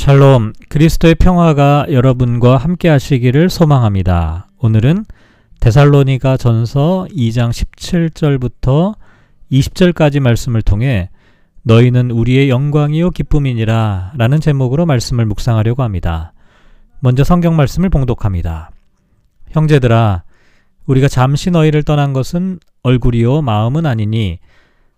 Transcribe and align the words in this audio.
샬롬, 0.00 0.54
그리스도의 0.70 1.14
평화가 1.16 1.88
여러분과 1.90 2.56
함께 2.56 2.88
하시기를 2.88 3.50
소망합니다. 3.50 4.46
오늘은 4.56 5.04
데살로니가 5.60 6.38
전서 6.38 7.06
2장 7.10 7.50
17절부터 7.50 8.94
20절까지 9.52 10.20
말씀을 10.20 10.62
통해 10.62 11.10
너희는 11.64 12.12
우리의 12.12 12.48
영광이요 12.48 13.10
기쁨이니라 13.10 14.12
라는 14.16 14.40
제목으로 14.40 14.86
말씀을 14.86 15.26
묵상하려고 15.26 15.82
합니다. 15.82 16.32
먼저 17.00 17.22
성경 17.22 17.54
말씀을 17.56 17.90
봉독합니다. 17.90 18.70
형제들아, 19.50 20.22
우리가 20.86 21.08
잠시 21.08 21.50
너희를 21.50 21.82
떠난 21.82 22.14
것은 22.14 22.58
얼굴이요 22.84 23.42
마음은 23.42 23.84
아니니 23.84 24.38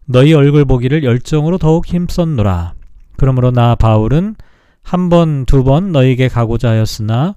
너희 0.05 0.33
얼굴 0.33 0.65
보기를 0.65 1.03
열정으로 1.03 1.59
더욱 1.59 1.89
힘썼노라. 1.89 2.75
그러므로 3.17 3.51
나 3.51 3.75
바울은 3.75 4.37
한 4.83 5.09
번, 5.09 5.47
두 5.47 5.63
번 5.65 5.93
너희에게 5.93 6.29
가고자 6.29 6.71
하였으나 6.71 7.37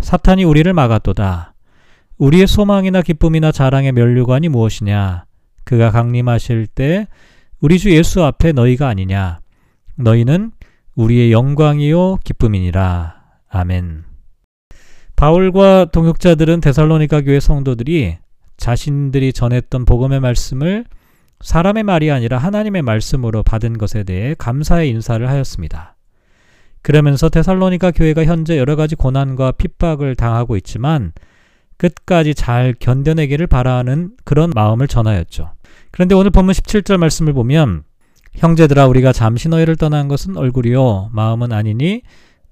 사탄이 0.00 0.44
우리를 0.44 0.72
막았도다. 0.72 1.54
우리의 2.18 2.46
소망이나 2.46 3.02
기쁨이나 3.02 3.52
자랑의 3.52 3.92
면류관이 3.92 4.48
무엇이냐? 4.48 5.24
그가 5.64 5.90
강림하실 5.90 6.66
때 6.68 7.08
우리 7.60 7.78
주 7.78 7.90
예수 7.90 8.22
앞에 8.22 8.52
너희가 8.52 8.88
아니냐? 8.88 9.40
너희는 9.96 10.52
우리의 10.94 11.32
영광이요 11.32 12.18
기쁨이니라. 12.24 13.16
아멘. 13.48 14.04
바울과 15.16 15.86
동역자들은 15.86 16.60
데살로니가 16.60 17.22
교회 17.22 17.40
성도들이 17.40 18.18
자신들이 18.56 19.32
전했던 19.32 19.84
복음의 19.84 20.20
말씀을 20.20 20.84
사람의 21.40 21.82
말이 21.82 22.10
아니라 22.10 22.38
하나님의 22.38 22.82
말씀으로 22.82 23.42
받은 23.42 23.78
것에 23.78 24.04
대해 24.04 24.34
감사의 24.38 24.90
인사를 24.90 25.28
하였습니다. 25.28 25.93
그러면서 26.84 27.30
데살로니가 27.30 27.92
교회가 27.92 28.26
현재 28.26 28.58
여러 28.58 28.76
가지 28.76 28.94
고난과 28.94 29.52
핍박을 29.52 30.16
당하고 30.16 30.54
있지만 30.58 31.12
끝까지 31.78 32.34
잘 32.34 32.74
견뎌내기를 32.78 33.46
바라는 33.46 34.10
그런 34.24 34.50
마음을 34.54 34.86
전하였죠. 34.86 35.50
그런데 35.90 36.14
오늘 36.14 36.30
본문 36.30 36.52
17절 36.52 36.98
말씀을 36.98 37.32
보면 37.32 37.84
형제들아 38.34 38.86
우리가 38.86 39.12
잠시 39.14 39.48
너희를 39.48 39.76
떠난 39.76 40.08
것은 40.08 40.36
얼굴이요 40.36 41.08
마음은 41.12 41.52
아니니 41.52 42.02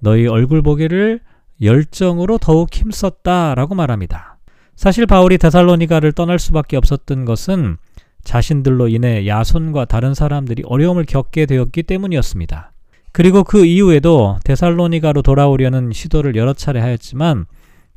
너희 0.01 0.27
얼굴 0.27 0.63
보기를 0.63 1.21
열정으로 1.61 2.39
더욱 2.39 2.75
힘썼다라고 2.75 3.75
말합니다. 3.75 4.39
사실 4.75 5.05
바울이 5.05 5.37
데살로니가를 5.37 6.13
떠날 6.13 6.39
수밖에 6.39 6.79
없었던 6.79 7.27
것은 7.27 7.77
자신들로 8.25 8.89
인해 8.89 9.27
야손과 9.27 9.85
다른 9.85 10.15
사람들이 10.15 10.63
어려움을 10.65 11.05
겪게 11.05 11.45
되었기 11.45 11.83
때문이었습니다. 11.83 12.72
그리고 13.13 13.45
그 13.45 13.65
이후에도 13.65 14.39
데살로니가로 14.45 15.23
돌아오려는 15.23 15.93
시도를 15.93 16.35
여러 16.35 16.55
차례 16.55 16.81
하였지만 16.81 17.47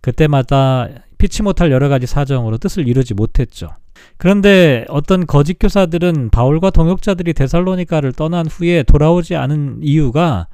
그때마다 0.02 0.90
피치 1.18 1.42
못할 1.42 1.72
여러 1.72 1.90
가지 1.90 2.06
사정으로 2.06 2.58
뜻을 2.58 2.88
이루지 2.88 3.14
못했죠. 3.14 3.72
그런데 4.18 4.86
어떤 4.90 5.26
거짓 5.26 5.58
교사들은 5.60 6.30
바울과 6.30 6.70
동역자들이 6.70 7.34
데살로니가를 7.34 8.12
떠난 8.14 8.46
후에 8.46 8.84
돌아오지 8.84 9.36
않은 9.36 9.80
이유가 9.82 10.48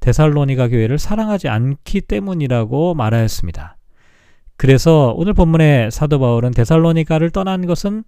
데살로니가 0.00 0.68
교회를 0.68 0.98
사랑하지 0.98 1.48
않기 1.48 2.02
때문이라고 2.02 2.94
말하였습니다. 2.94 3.76
그래서 4.56 5.12
오늘 5.16 5.34
본문의 5.34 5.90
사도 5.90 6.18
바울은 6.18 6.52
데살로니가를 6.52 7.30
떠난 7.30 7.66
것은 7.66 8.04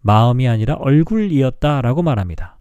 마음이 0.00 0.48
아니라 0.48 0.74
얼굴이었다라고 0.74 2.02
말합니다. 2.02 2.58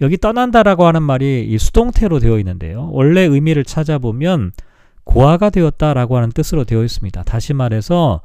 여기 0.00 0.16
떠난다라고 0.16 0.86
하는 0.86 1.02
말이 1.02 1.46
이 1.48 1.58
수동태로 1.58 2.18
되어 2.18 2.38
있는데요. 2.38 2.88
원래 2.92 3.22
의미를 3.22 3.64
찾아보면 3.64 4.52
고아가 5.04 5.50
되었다라고 5.50 6.16
하는 6.16 6.32
뜻으로 6.32 6.64
되어 6.64 6.82
있습니다. 6.82 7.22
다시 7.24 7.52
말해서 7.54 8.22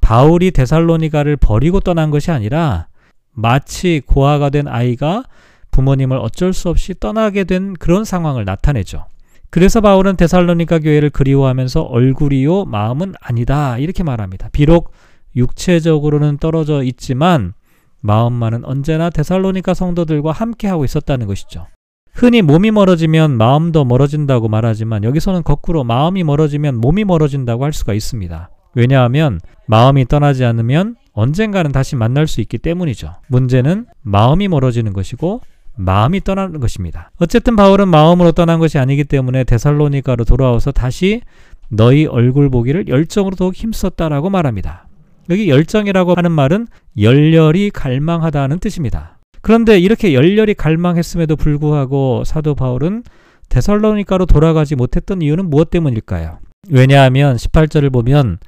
바울이 0.00 0.50
데살로니가를 0.50 1.36
버리고 1.36 1.80
떠난 1.80 2.10
것이 2.10 2.30
아니라 2.30 2.88
마치 3.32 4.02
고아가 4.04 4.50
된 4.50 4.68
아이가 4.68 5.24
부모님을 5.70 6.18
어쩔 6.18 6.52
수 6.52 6.68
없이 6.68 6.94
떠나게 6.98 7.44
된 7.44 7.74
그런 7.74 8.04
상황을 8.04 8.44
나타내죠. 8.44 9.06
그래서 9.50 9.80
바울은 9.80 10.16
데살로니가 10.16 10.80
교회를 10.80 11.10
그리워하면서 11.10 11.82
얼굴이요 11.82 12.66
마음은 12.66 13.14
아니다 13.20 13.78
이렇게 13.78 14.02
말합니다. 14.02 14.48
비록 14.52 14.92
육체적으로는 15.36 16.38
떨어져 16.38 16.82
있지만 16.82 17.54
마음만은 18.00 18.64
언제나 18.64 19.10
데살로니가 19.10 19.74
성도들과 19.74 20.32
함께하고 20.32 20.84
있었다는 20.84 21.26
것이죠. 21.26 21.66
흔히 22.12 22.42
몸이 22.42 22.72
멀어지면 22.72 23.36
마음도 23.36 23.84
멀어진다고 23.84 24.48
말하지만 24.48 25.04
여기서는 25.04 25.44
거꾸로 25.44 25.84
마음이 25.84 26.24
멀어지면 26.24 26.80
몸이 26.80 27.04
멀어진다고 27.04 27.64
할 27.64 27.72
수가 27.72 27.94
있습니다. 27.94 28.50
왜냐하면 28.74 29.40
마음이 29.66 30.06
떠나지 30.06 30.44
않으면 30.44 30.96
언젠가는 31.12 31.70
다시 31.72 31.96
만날 31.96 32.26
수 32.26 32.40
있기 32.40 32.58
때문이죠. 32.58 33.14
문제는 33.28 33.86
마음이 34.02 34.48
멀어지는 34.48 34.92
것이고 34.92 35.40
마음이 35.76 36.22
떠나는 36.22 36.58
것입니다. 36.58 37.10
어쨌든 37.20 37.54
바울은 37.54 37.86
마음으로 37.88 38.32
떠난 38.32 38.58
것이 38.58 38.78
아니기 38.78 39.04
때문에 39.04 39.44
데살로니가로 39.44 40.24
돌아와서 40.24 40.72
다시 40.72 41.22
너희 41.68 42.06
얼굴 42.06 42.50
보기를 42.50 42.88
열정으로 42.88 43.36
더욱 43.36 43.54
힘썼다라고 43.54 44.28
말합니다. 44.28 44.87
여기 45.30 45.48
열정이라고 45.48 46.14
하는 46.14 46.32
말은 46.32 46.66
열렬히 47.00 47.70
갈망하다는 47.70 48.58
뜻입니다. 48.60 49.18
그런데 49.42 49.78
이렇게 49.78 50.14
열렬히 50.14 50.54
갈망했음에도 50.54 51.36
불구하고 51.36 52.24
사도 52.24 52.54
바울은 52.54 53.02
데살로니가로 53.48 54.26
돌아가지 54.26 54.74
못했던 54.74 55.22
이유는 55.22 55.48
무엇 55.48 55.70
때문일까요? 55.70 56.38
왜냐하면 56.70 57.36
18절을 57.36 57.92
보면 57.92 58.38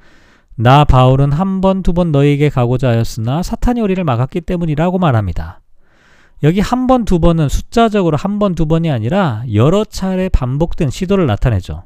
나 0.55 0.83
바울은 0.83 1.31
한 1.31 1.61
번, 1.61 1.81
두 1.81 1.93
번 1.93 2.11
너희에게 2.11 2.49
가고자 2.49 2.89
하였으나 2.89 3.41
사탄이 3.41 3.81
우리를 3.81 4.03
막았기 4.03 4.41
때문이라고 4.41 4.99
말합니다. 4.99 5.61
여기 6.43 6.59
한 6.59 6.87
번, 6.87 7.05
두 7.05 7.19
번은 7.19 7.49
숫자적으로 7.49 8.17
한 8.17 8.37
번, 8.37 8.53
두 8.53 8.65
번이 8.65 8.91
아니라 8.91 9.43
여러 9.53 9.85
차례 9.85 10.27
반복된 10.29 10.89
시도를 10.89 11.25
나타내죠. 11.25 11.83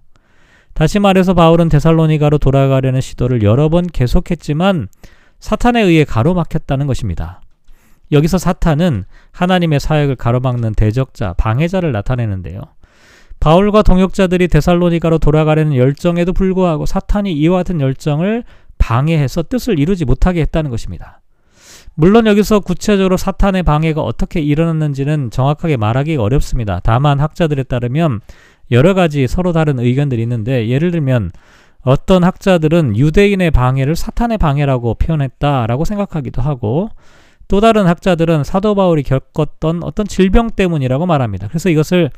다시 0.76 1.00
말해서 1.00 1.34
바울은 1.34 1.70
데살로니가로 1.70 2.38
돌아가려는 2.38 3.00
시도를 3.00 3.44
여러 3.44 3.70
번 3.70 3.88
계속했지만 3.88 4.90
사탄에 5.40 5.82
의해 5.82 6.04
가로막혔다는 6.04 6.86
것입니다. 6.86 7.42
여기서 8.12 8.38
사탄은 8.38 9.06
하나님의 9.32 9.80
사역을 9.80 10.18
가로막는 10.18 10.76
대적자, 10.76 11.34
방해자를 11.38 11.94
나타내는데요. 11.94 12.62
바울과 13.40 13.84
동역자들이 13.84 14.50
데살로니가로 14.50 15.18
돌아가려는 15.20 15.78
열정에도 15.78 16.34
불구하고 16.34 16.86
사탄이 16.86 17.32
이와 17.32 17.60
같은 17.60 17.80
열정을 17.80 18.44
방해해서 18.78 19.44
뜻을 19.44 19.80
이루지 19.80 20.04
못하게 20.04 20.42
했다는 20.42 20.72
것입니다. 20.72 21.22
물론 21.94 22.28
여기서 22.28 22.60
구체적으로 22.60 23.16
사탄의 23.16 23.64
방해가 23.64 24.02
어떻게 24.02 24.42
일어났는지는 24.42 25.32
정확하게 25.32 25.78
말하기 25.78 26.18
어렵습니다. 26.18 26.82
다만 26.84 27.22
학자들에 27.22 27.64
따르면 27.64 28.20
여러 28.72 28.94
가지 28.94 29.28
서로 29.28 29.54
다른 29.54 29.80
의견들이 29.80 30.22
있는데 30.24 30.68
예를 30.68 30.92
들면 30.92 31.32
어떤 31.82 32.24
학자들은 32.24 32.98
유대인의 32.98 33.52
방해를 33.52 33.96
사탄의 33.96 34.40
방해라고 34.40 34.96
표현했다라고 34.96 35.86
생각하기도 35.86 36.42
하고 36.42 36.90
또 37.48 37.62
다른 37.62 37.86
학자들은 37.86 38.44
사도 38.44 38.74
바울이 38.74 39.04
겪었던 39.04 39.84
어떤 39.84 40.08
질병 40.08 40.50
때문이라고 40.50 41.06
말합니다. 41.06 41.48
그래서 41.48 41.70
이것을 41.70 42.10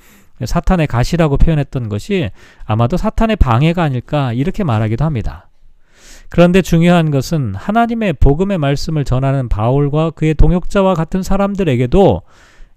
사탄의 0.43 0.87
가시라고 0.87 1.37
표현했던 1.37 1.89
것이 1.89 2.29
아마도 2.63 2.95
사탄의 2.95 3.35
방해가 3.35 3.83
아닐까 3.83 4.31
이렇게 4.31 4.63
말하기도 4.63 5.03
합니다. 5.03 5.49
그런데 6.29 6.61
중요한 6.61 7.11
것은 7.11 7.55
하나님의 7.55 8.13
복음의 8.13 8.57
말씀을 8.57 9.05
전하는 9.05 9.49
바울과 9.49 10.11
그의 10.11 10.33
동역자와 10.33 10.93
같은 10.93 11.23
사람들에게도 11.23 12.21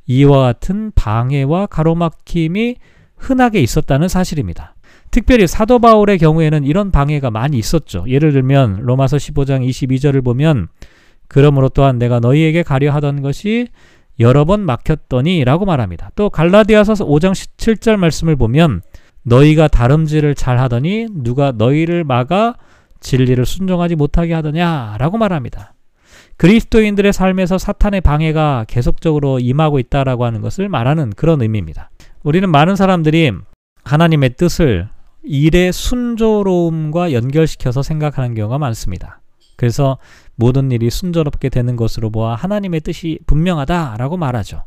이와 0.07 0.43
같은 0.43 0.93
방해와 0.95 1.67
가로막힘이 1.67 2.77
흔하게 3.21 3.61
있었다는 3.61 4.09
사실입니다. 4.09 4.75
특별히 5.11 5.47
사도 5.47 5.79
바울의 5.79 6.19
경우에는 6.19 6.65
이런 6.65 6.91
방해가 6.91 7.31
많이 7.31 7.59
있었죠. 7.59 8.05
예를 8.09 8.33
들면 8.33 8.81
로마서 8.83 9.17
15장 9.17 9.67
22절을 9.69 10.25
보면 10.25 10.69
그러므로 11.29 11.69
또한 11.69 11.99
내가 11.99 12.21
너희에게 12.21 12.63
가려 12.63 12.93
하던 12.93 13.23
것이 13.23 13.69
여러 14.19 14.45
번 14.45 14.61
막혔더니 14.61 15.45
라고 15.45 15.65
말합니다. 15.65 16.11
또 16.15 16.31
갈라디아서 16.31 16.95
5장 16.95 17.33
17절 17.33 17.97
말씀을 17.97 18.37
보면 18.37 18.83
너희가 19.23 19.69
다름질을 19.69 20.35
잘 20.35 20.59
하더니 20.59 21.07
누가 21.11 21.53
너희를 21.53 22.05
막아 22.05 22.55
진리를 23.01 23.45
순종하지 23.45 23.97
못하게 23.97 24.35
하더냐 24.35 24.97
라고 24.99 25.19
말합니다. 25.19 25.75
그리스도인들의 26.37 27.13
삶에서 27.13 27.59
사탄의 27.59 28.01
방해가 28.01 28.65
계속적으로 28.69 29.41
임하고 29.41 29.79
있다라고 29.79 30.25
하는 30.25 30.41
것을 30.41 30.69
말하는 30.69 31.11
그런 31.11 31.43
의미입니다. 31.43 31.91
우리는 32.23 32.51
많은 32.51 32.77
사람들이 32.77 33.33
하나님의 33.85 34.35
뜻을 34.37 34.89
일의 35.23 35.73
순조로움과 35.73 37.13
연결시켜서 37.13 37.83
생각하는 37.83 38.35
경우가 38.35 38.59
많습니다. 38.59 39.21
그래서 39.57 39.99
모든 40.37 40.71
일이 40.71 40.91
순조롭게 40.91 41.49
되는 41.49 41.77
것으로 41.77 42.11
보아 42.11 42.35
하나님의 42.35 42.81
뜻이 42.81 43.19
분명하다라고 43.27 44.17
말하죠. 44.17 44.65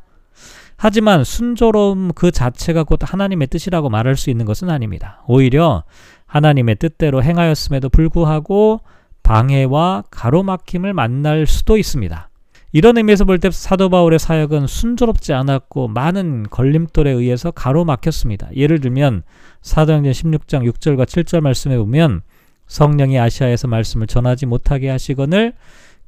하지만 0.77 1.23
순조로움 1.23 2.11
그 2.15 2.31
자체가 2.31 2.83
곧 2.83 2.99
하나님의 3.03 3.47
뜻이라고 3.47 3.89
말할 3.89 4.17
수 4.17 4.29
있는 4.31 4.45
것은 4.45 4.69
아닙니다. 4.69 5.23
오히려 5.27 5.83
하나님의 6.25 6.75
뜻대로 6.75 7.21
행하였음에도 7.23 7.89
불구하고 7.89 8.81
방해와 9.21 10.03
가로막힘을 10.09 10.93
만날 10.93 11.45
수도 11.45 11.77
있습니다. 11.77 12.29
이런 12.73 12.97
의미에서 12.97 13.25
볼 13.25 13.37
때 13.37 13.51
사도 13.51 13.89
바울의 13.89 14.17
사역은 14.17 14.65
순조롭지 14.65 15.31
않았고 15.31 15.89
많은 15.89 16.47
걸림돌에 16.49 17.11
의해서 17.11 17.51
가로막혔습니다. 17.51 18.49
예를 18.55 18.81
들면 18.81 19.21
사도행전 19.61 20.11
16장 20.11 20.69
6절과 20.71 21.05
7절 21.05 21.41
말씀에 21.41 21.77
보면 21.77 22.23
성령이 22.65 23.19
아시아에서 23.19 23.67
말씀을 23.67 24.07
전하지 24.07 24.47
못하게 24.47 24.89
하시거늘 24.89 25.53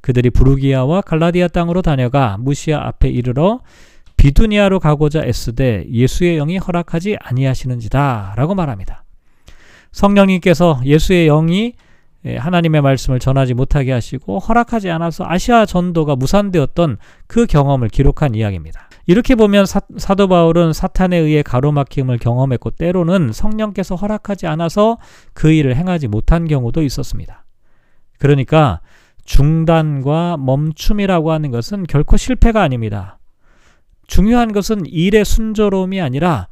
그들이 0.00 0.30
부르기아와 0.30 1.02
갈라디아 1.02 1.48
땅으로 1.48 1.82
다녀가 1.82 2.36
무시아 2.40 2.84
앞에 2.88 3.10
이르러 3.10 3.60
비두니아로 4.16 4.80
가고자 4.80 5.24
애쓰되 5.24 5.86
예수의 5.88 6.36
영이 6.36 6.58
허락하지 6.58 7.16
아니하시는지다라고 7.20 8.56
말합니다. 8.56 9.04
성령님께서 9.92 10.80
예수의 10.84 11.26
영이 11.26 11.64
예, 11.66 11.85
하나님의 12.24 12.82
말씀을 12.82 13.20
전하지 13.20 13.54
못하게 13.54 13.92
하시고 13.92 14.38
허락하지 14.38 14.90
않아서 14.90 15.24
아시아 15.26 15.64
전도가 15.66 16.16
무산되었던 16.16 16.98
그 17.26 17.46
경험을 17.46 17.88
기록한 17.88 18.34
이야기입니다. 18.34 18.88
이렇게 19.06 19.36
보면 19.36 19.66
사, 19.66 19.80
도 20.14 20.28
바울은 20.28 20.72
사탄에 20.72 21.16
의해 21.16 21.42
가로막힘을 21.42 22.18
경험했고 22.18 22.70
때로는 22.70 23.30
성령께서 23.32 23.94
허락하지 23.94 24.48
않아서 24.48 24.98
그 25.32 25.52
일을 25.52 25.76
행하지 25.76 26.08
못한 26.08 26.48
경우도 26.48 26.82
있었습니다. 26.82 27.44
그러니까 28.18 28.80
중단과 29.24 30.38
멈춤이라고 30.38 31.30
하는 31.30 31.50
것은 31.50 31.84
결코 31.84 32.16
실패가 32.16 32.62
아닙니다. 32.62 33.18
중요한 34.06 34.52
것은 34.52 34.86
일의 34.86 35.24
순조로움이 35.24 36.00
아니라 36.00 36.48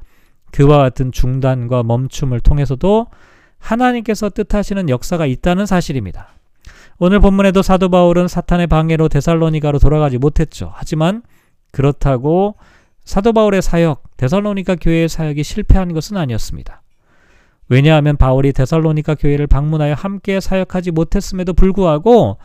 그와 0.52 0.78
같은 0.78 1.10
중단과 1.10 1.82
멈춤을 1.82 2.40
통해서도 2.40 3.08
하나님께서 3.64 4.28
뜻하시는 4.28 4.88
역사가 4.90 5.26
있다는 5.26 5.64
사실입니다. 5.66 6.28
오늘 6.98 7.18
본문에도 7.18 7.62
사도 7.62 7.88
바울은 7.88 8.28
사탄의 8.28 8.66
방해로 8.66 9.08
데살로니가로 9.08 9.78
돌아가지 9.78 10.18
못했죠. 10.18 10.70
하지만 10.74 11.22
그렇다고 11.72 12.56
사도 13.04 13.32
바울의 13.32 13.62
사역, 13.62 14.16
데살로니가 14.16 14.76
교회의 14.76 15.08
사역이 15.08 15.42
실패한 15.42 15.92
것은 15.92 16.16
아니었습니다. 16.16 16.82
왜냐하면 17.68 18.16
바울이 18.16 18.52
데살로니가 18.52 19.14
교회를 19.14 19.46
방문하여 19.46 19.94
함께 19.94 20.38
사역하지 20.40 20.90
못했음에도 20.90 21.54
불구하고 21.54 22.36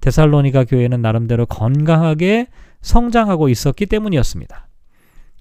데살로니가 0.00 0.64
교회는 0.64 1.02
나름대로 1.02 1.46
건강하게 1.46 2.46
성장하고 2.80 3.48
있었기 3.48 3.86
때문이었습니다. 3.86 4.68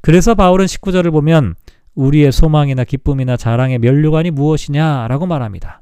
그래서 0.02 0.34
바울은 0.36 0.66
19절을 0.66 1.12
보면 1.12 1.56
우리의 1.98 2.32
소망이나 2.32 2.84
기쁨이나 2.84 3.36
자랑의 3.36 3.80
면류관이 3.80 4.32
무엇이냐라고 4.32 5.26
말합니다. 5.26 5.82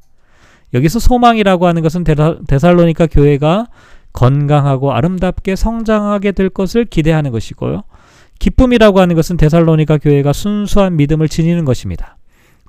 여기서 0.73 0.99
소망이라고 0.99 1.67
하는 1.67 1.81
것은 1.81 2.03
데살로니카 2.47 3.07
교회가 3.07 3.67
건강하고 4.13 4.93
아름답게 4.93 5.55
성장하게 5.55 6.31
될 6.31 6.49
것을 6.49 6.85
기대하는 6.85 7.31
것이고요. 7.31 7.83
기쁨이라고 8.39 8.99
하는 9.01 9.15
것은 9.15 9.35
데살로니카 9.35 9.97
교회가 9.97 10.31
순수한 10.31 10.95
믿음을 10.95 11.27
지니는 11.27 11.65
것입니다. 11.65 12.17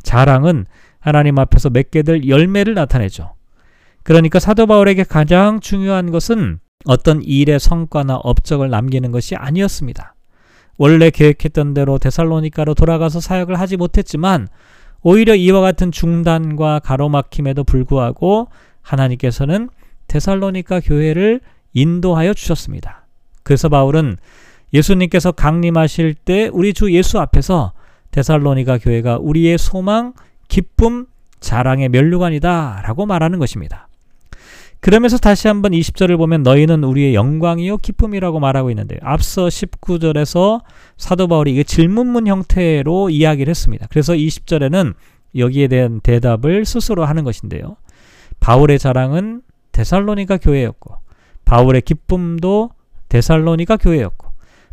자랑은 0.03 0.67
하나님 0.99 1.39
앞에서 1.39 1.71
맺게 1.71 2.03
될 2.03 2.29
열매를 2.29 2.75
나타내죠. 2.75 3.35
그러니까 4.03 4.41
사도 4.41 4.67
바울에게 4.67 5.05
가장 5.05 5.61
중요한 5.61 6.11
것은 6.11 6.59
어떤 6.85 7.23
일의 7.23 7.61
성과나 7.61 8.17
업적을 8.17 8.71
남기는 8.71 9.13
것이 9.13 9.37
아니었습니다. 9.37 10.16
원래 10.79 11.11
계획했던 11.11 11.75
대로 11.75 11.99
데살로니카로 11.99 12.75
돌아가서 12.75 13.21
사역을 13.21 13.59
하지 13.59 13.77
못했지만 13.77 14.49
오히려 15.03 15.35
이와 15.35 15.61
같은 15.61 15.93
중단과 15.93 16.81
가로막힘에도 16.81 17.65
불구하고 17.65 18.49
하나님께서는 18.83 19.69
데살로니카 20.09 20.81
교회를 20.81 21.41
인도하여 21.73 22.35
주셨습니다. 22.35 23.07
그래서 23.43 23.69
바울은 23.69 24.17
예수님께서 24.73 25.33
강림하실 25.33 26.15
때 26.15 26.51
우리 26.53 26.73
주 26.75 26.93
예수 26.93 27.21
앞에서 27.21 27.73
데살로니가 28.11 28.79
교회가 28.79 29.19
우리의 29.19 29.59
소망, 29.59 30.13
기쁨, 30.49 31.07
자랑의 31.41 31.89
면류관이다 31.89 32.83
라고 32.83 33.07
말하는 33.07 33.39
것입니다. 33.39 33.86
그러면서 34.81 35.19
다시 35.19 35.49
한번 35.49 35.73
20절을 35.73 36.17
보면 36.17 36.43
너희는 36.43 36.85
우리의 36.85 37.15
영광이요 37.15 37.79
기쁨이라고 37.79 38.39
말하고 38.39 38.71
있는데 38.71 38.99
앞서 39.03 39.47
19절에서 39.47 40.63
사도 40.97 41.27
바울이 41.29 41.53
이게 41.53 41.65
질문문 41.65 42.27
형태로 42.27 43.11
이야기를 43.11 43.51
했습니다. 43.51 43.87
그래서 43.91 44.13
20절에는 44.13 44.95
여기에 45.37 45.69
대한 45.69 46.01
대답을 46.01 46.65
스스로 46.65 47.05
하는 47.05 47.25
것인데요. 47.25 47.77
바울의 48.41 48.79
자랑은 48.79 49.43
데살로니가 49.73 50.39
교회였고 50.39 50.95
바울의 51.45 51.83
기쁨도 51.83 52.71
데살로니가 53.09 53.77
교회였고 53.77 54.29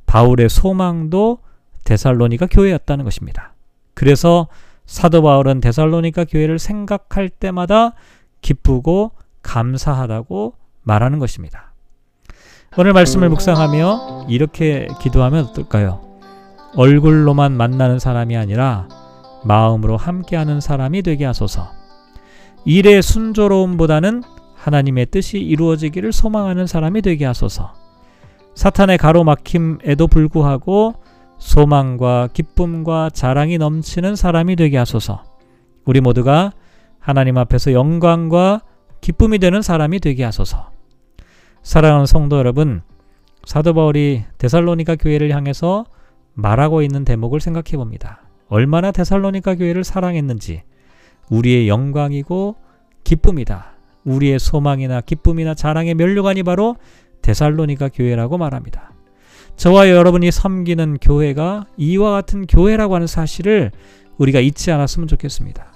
바울의 0.06 0.50
소망도 0.50 1.40
데살로니가 1.84 2.48
교회였다는 2.48 3.04
것입니다. 3.06 3.54
그래서 3.94 4.48
사도 4.86 5.22
바울은 5.22 5.62
데살로니가 5.62 6.26
교회를 6.26 6.60
생각할 6.60 7.30
때마다 7.30 7.94
기쁘고 8.42 9.12
감사하다고 9.44 10.56
말하는 10.82 11.20
것입니다. 11.20 11.74
오늘 12.76 12.94
말씀을 12.94 13.30
묵상하며 13.30 14.26
이렇게 14.30 14.88
기도하면 15.00 15.46
어떨까요? 15.46 16.02
얼굴로만 16.76 17.56
만나는 17.56 18.00
사람이 18.00 18.36
아니라 18.36 18.88
마음으로 19.46 19.96
함께하는 19.96 20.60
사람이 20.60 21.04
되게 21.04 21.26
하소서. 21.26 21.70
일의 22.66 23.02
순조로움보다는 23.02 24.24
하나님의 24.56 25.08
뜻이 25.08 25.38
이루어지기를 25.40 26.12
소망하는 26.12 26.66
사람이 26.66 27.02
되게 27.02 27.26
하소서. 27.26 27.74
사탄의 28.56 28.98
가로막힘에도 28.98 30.08
불구하고 30.08 30.96
소망과 31.38 32.30
기쁨과 32.34 33.10
자랑이 33.12 33.58
넘치는 33.58 34.16
사람이 34.16 34.56
되게 34.56 34.78
하소서. 34.78 35.24
우리 35.86 36.00
모두가 36.00 36.54
하나님 37.00 37.38
앞에서 37.38 37.74
영광과 37.74 38.62
기쁨이 39.04 39.38
되는 39.38 39.62
사람이 39.62 40.00
되게 40.00 40.24
하소서. 40.24 40.72
사랑하는 41.62 42.06
성도 42.06 42.38
여러분, 42.38 42.82
사도 43.44 43.74
바울이 43.74 44.24
데살로니가 44.38 44.96
교회를 44.96 45.36
향해서 45.36 45.86
말하고 46.34 46.82
있는 46.82 47.04
대목을 47.04 47.42
생각해 47.42 47.76
봅니다. 47.76 48.22
얼마나 48.48 48.94
데살로니가 48.94 49.56
교회를 49.56 49.84
사랑했는지 49.84 50.64
우리의 51.30 51.68
영광이고 51.68 52.56
기쁨이다. 53.04 53.74
우리의 54.06 54.40
소망이나 54.40 55.02
기쁨이나 55.02 55.54
자랑의 55.54 55.96
면류관이 55.96 56.44
바로 56.44 56.78
데살로니가 57.22 57.90
교회라고 57.90 58.38
말합니다. 58.38 58.94
저와 59.58 59.90
여러분이 59.90 60.32
섬기는 60.32 61.00
교회가 61.02 61.66
이와 61.76 62.12
같은 62.12 62.48
교회라고 62.48 62.96
하는 62.96 63.08
사실을 63.08 63.72
우리가 64.18 64.40
잊지 64.40 64.72
않았으면 64.72 65.10
좋겠습니다. 65.10 65.74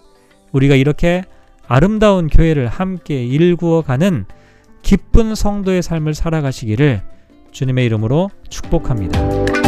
우리가 0.53 0.75
이렇게 0.75 1.23
아름다운 1.67 2.27
교회를 2.27 2.67
함께 2.67 3.25
일구어 3.25 3.81
가는 3.81 4.25
기쁜 4.81 5.35
성도의 5.35 5.81
삶을 5.81 6.13
살아가시기를 6.13 7.01
주님의 7.51 7.85
이름으로 7.85 8.29
축복합니다. 8.49 9.66